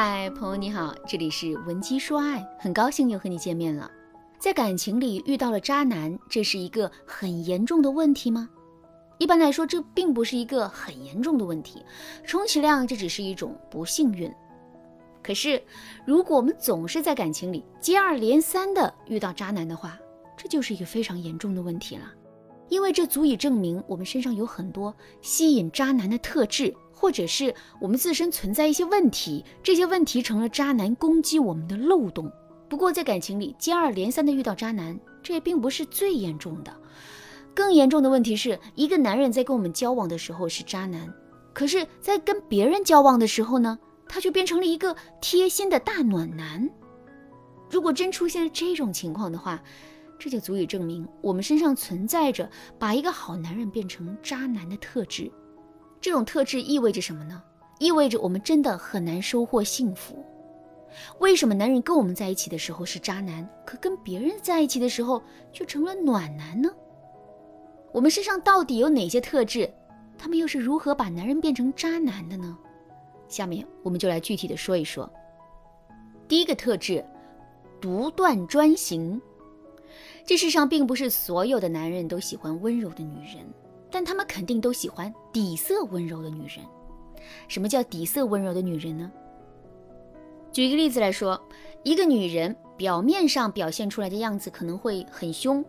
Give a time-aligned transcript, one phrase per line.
[0.00, 3.90] 嗨，朋友你好，这里是文姬说爱，很高兴又和你见面了。
[4.38, 8.48] 在感情里遇到了渣男，这是一个很严重的问题吗？
[9.18, 11.84] 一般来说，这并不是一个很严重的问题，
[12.24, 14.32] 充其量这只是一种不幸运。
[15.20, 15.60] 可是，
[16.06, 19.98] 如果我们总是在感情里接二连三的遇到渣男的话，
[20.36, 22.04] 这就是一个非常严重的问题了，
[22.68, 26.72] 因为这足以证明我们身上有很多吸引渣男的特质。
[27.00, 32.28] 或者是我们自身存在一些问题，这些问题成了渣男攻击我们的漏洞。
[32.68, 36.74] 不过在感情里接二连三的遇到渣男，这也并不是最严重的。
[37.54, 41.14] 更严重的问题是一个男人在跟我们交往的时候是渣男，
[41.54, 43.78] 可是，在跟别人交往的时候呢，
[44.08, 46.68] 他却变成了一个贴心的大暖男。
[47.70, 49.62] 如果真出现了这种情况的话，
[50.18, 55.30] 这就足以证明我们身上存在着把一个好男人变成渣男的特质。
[56.00, 57.42] 这种特质意味着什么呢？
[57.78, 60.24] 意味着我们真的很难收获幸福。
[61.18, 65.22] 为什么男人跟我们在一起的时候是渣男，可跟别人在一起的时候
[65.52, 66.70] 却成了暖男呢？
[67.92, 69.70] 我们身上到底有哪些特质？
[70.16, 72.56] 他们又是如何把男人变成渣男的呢？
[73.28, 75.08] 下面我们就来具体的说一说。
[76.26, 77.04] 第一个特质，
[77.80, 79.20] 独断专行。
[80.26, 83.46] 这世上并不是所有的男人都喜欢温柔的女人。
[83.90, 86.64] 但他们肯定都喜欢底色温柔的女人。
[87.46, 89.10] 什么叫底色温柔的女人呢？
[90.52, 91.40] 举一个例子来说，
[91.82, 95.64] 一个女人表面上表现出来的样子可能会很凶，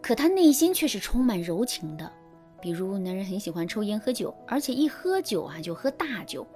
[0.00, 2.10] 可她内心却是充满柔情的。
[2.60, 6.46] 比如，男人很喜欢抽烟喝酒，而且一喝酒啊就喝大酒。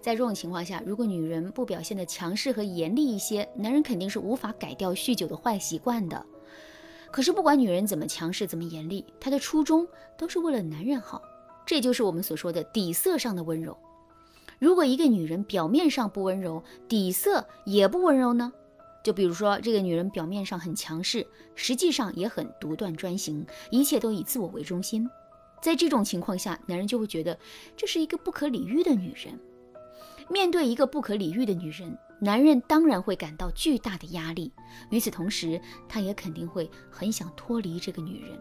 [0.00, 6.26] 在这种情况下，如果女人不表现的强势和严厉一些，男人肯定是无法改掉酗酒的坏习惯的。
[7.16, 11.22] 可是不管女人怎么强势、怎么严厉，她的初衷都是为了男人好，
[11.64, 13.74] 这就是我们所说的底色上的温柔。
[14.58, 18.52] 如果一个女人表面上不温柔，底色也不温柔呢？
[19.02, 25.08] 就比如说这个女人表面上很强势，实际上也很独断专行，一切都以自我为中心。
[25.62, 27.38] 在这种情况下，男人就会觉得
[27.74, 29.40] 这是一个不可理喻的女人。
[30.28, 31.96] 面对一个不可理喻的女人。
[32.18, 34.52] 男人当然会感到巨大的压力，
[34.90, 38.38] 与此同时，他也肯定会很想脱离这个女人。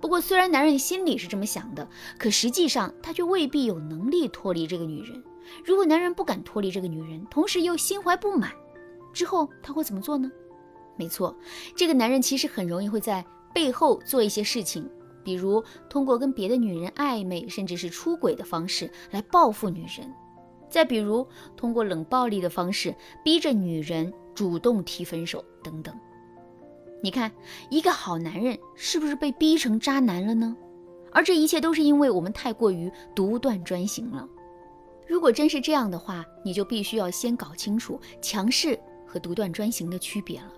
[0.00, 1.88] 不过，虽然男人心里是这么想的，
[2.18, 5.22] 可实际上他却未必有能力脱离这个女人。
[5.64, 8.52] 如果男人不敢脱离这个女人，同时又心怀不满，
[9.12, 10.30] 之后他会怎么做呢？
[10.96, 11.36] 没错，
[11.74, 14.88] 这个男人其实很容易会在背后做一些事情，
[15.24, 20.14] 比如通过跟别的女人暧昧，甚至是出轨的方式来报复女人。
[20.74, 21.24] 再比如，
[21.56, 22.92] 通过冷暴力的方式
[23.22, 25.94] 逼着女人主动提分手等等。
[27.00, 27.30] 你看，
[27.70, 30.56] 一个好男人是不是被逼成渣男了呢？
[31.12, 34.28] 而这一切都是因为我们太过于独断专行了。
[35.06, 40.52] 如果真是这样的话，你就必须要先搞清楚强势和独断专行的区别了。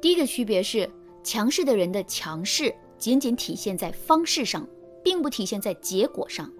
[0.00, 0.90] 第一个区别是，
[1.22, 4.66] 强势的人的强势仅仅体现在方式上，
[5.04, 6.50] 并不体现在结果上。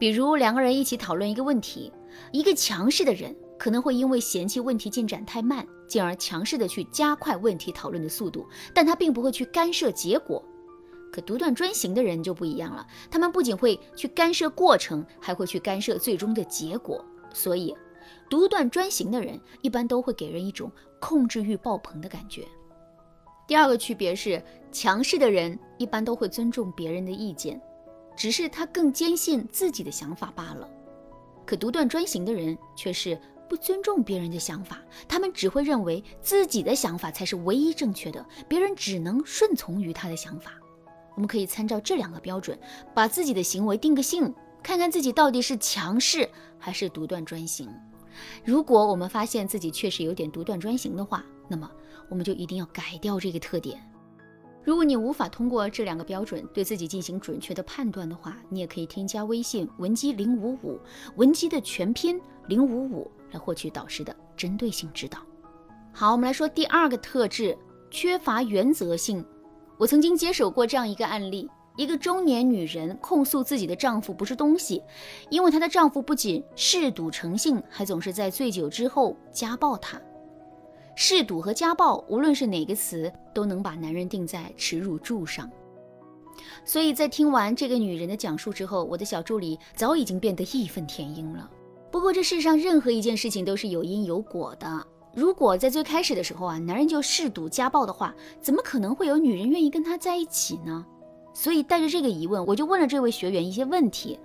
[0.00, 1.92] 比如两个人一起讨论一个问题，
[2.32, 10.42] 一个强势的人可能会因为嫌弃问题进展太慢，进而强势的去加快问题讨论的速度，但他并不会去干涉结果。
[11.12, 17.04] 可独断专行的人就不一样了，他们不仅会去干涉过程，还会去干涉最终的结果。
[17.34, 17.76] 所以，
[18.30, 22.48] 独断专行的人一般都会给人一种控制欲爆棚的感觉。
[23.46, 27.60] 第二个区别是，强势的人一般都会尊重别人的意见。
[28.16, 30.68] 只是他更坚信自己的想法罢了，
[31.46, 40.52] 可独断专行的人却是不尊重别人的想法，他们只会认为自己的想法才是唯一正确的，别人只能顺从于他的想法。
[41.16, 42.58] 我们可以参照这两个标准，
[42.94, 44.32] 把自己的行为定个性，
[44.62, 46.28] 看看自己到底是强势
[46.58, 47.68] 还是独断专行。
[48.44, 51.68] 如果我们发现自己确实有点独断专行的话，那么
[52.08, 53.82] 我们就一定要改掉这个特点。
[54.62, 60.78] 如果你无法通过这两个标准对自己进行准确的判断的话，你也可以添加微信文姬零五五，
[61.16, 65.18] 文姬的全拼零五五，来获取导师的针对性指导。
[65.92, 67.56] 好，我们来说第二个特质，
[67.90, 69.24] 缺乏原则性。
[69.78, 74.82] 我曾经接手过这样一个案例：一个中年女人控诉自己的丈夫不是东西，
[75.30, 79.98] 因为她的丈夫不仅嗜赌成性，还总是在醉酒之后家暴她。
[80.94, 85.50] 嗜赌和家暴，无论是哪个词，都能把男人定在耻辱柱上。
[86.64, 91.50] 所以在听完这个女人的讲述之后，我的小助理早已经变得义愤填膺了。
[91.90, 94.86] 不过这世上任何一件事情都是有因有果的。
[95.12, 100.86] 如果在最开始的时候啊，男人就嗜赌家暴的话，怎么可能会有女人愿意跟他在一起呢？
[101.34, 104.18] 所以带着这个疑问，我就问了这位学员一些问题，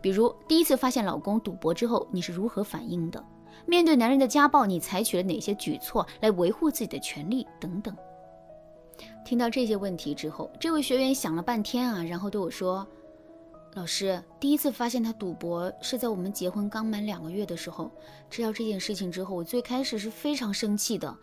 [0.00, 3.24] 比如第一次发现老公赌博之后，你是如何反应的？
[3.66, 7.96] 面对男人的家暴，你采取了哪些举措来维护自己的权利等等。
[9.24, 12.86] 听到这些问题之后，这位学员想了半天啊，然后对我说
[13.74, 17.90] ：“老师，第一次发现他赌博是在我们结婚刚满两个月的时候。
[18.28, 21.16] 知道这件事情之后，我最开始是非常生气的。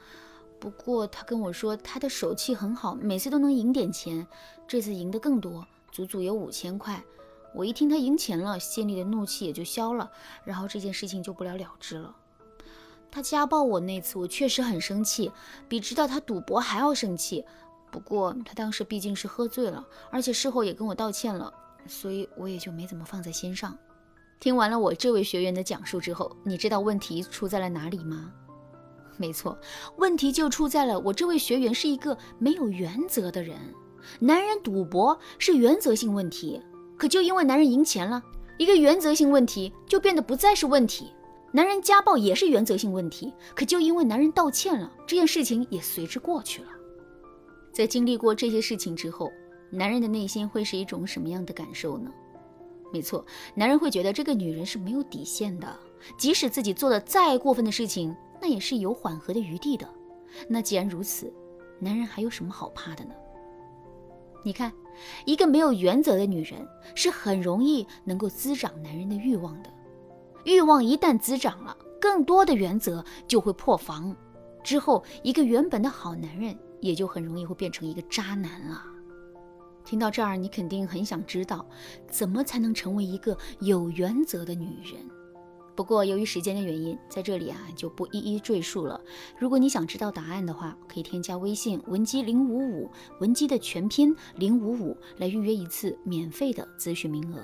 [0.60, 4.25] 不过他跟我说他的手气很好，每次都能赢点钱，
[4.68, 7.04] 这次赢得更多，足足有五千块。
[7.54, 10.10] 我一听他赢钱了，心里的怒气也就消了，
[10.44, 12.16] 然后这件事情就不了了之了。
[13.17, 15.31] 他家暴我那次，我确实很生气，
[15.67, 17.43] 比知道他赌博还要生气。”
[17.89, 21.51] 不过他当时毕竟是喝醉了，而且事后也跟我道歉了，
[21.87, 23.75] 所以我也就没怎么放在心上。
[24.39, 28.31] 听完了我这位学员的讲述之后，你知道问题出在了哪里吗？
[29.17, 29.57] 没错，
[29.95, 33.57] 问题就出在了我这位学员是一个没有原则的人。
[34.19, 36.61] 男人赌博是原则性问题，
[36.99, 38.21] 可就因为男人赢钱了，
[38.59, 41.11] 一个原则性问题就变得不再是问题。
[41.51, 46.69] 男人家暴也是原则性问题，可就因为男人道歉了，这件事情也随之过去了。
[47.71, 49.31] 在经历过这些事情之后，
[49.69, 52.11] 男人的内心会是一种什么样的感受呢？
[52.91, 55.73] 没错，男人会觉得这个女人是没有底线的，
[56.17, 59.88] 即使自己做的再过分的事情，那也是有缓和的余地的。
[60.47, 61.33] 那既然如此，
[61.79, 63.11] 男人还有什么好怕的呢？
[64.43, 64.71] 你看，
[65.25, 66.65] 一个没有原则的女人
[66.95, 69.69] 是很容易能够滋长男人的欲望的。
[70.47, 74.15] 欲望一旦滋长了，更多的原则就会破防，
[74.63, 76.57] 之后一个原本的好男人。
[76.79, 78.83] 也就很容易会变成一个渣男了。
[79.83, 81.65] 听到这儿，你肯定很想知道，
[82.07, 85.01] 怎么才能成为一个有原则的女人？
[85.75, 89.01] 不过由于时间的原因，在这里啊就不一一赘述了。
[89.39, 92.91] 如果你想知道答案的话，可以添加微信文姬零五五，
[93.21, 97.43] 文姬的全拼零五五，来预约一次免费的咨询名额。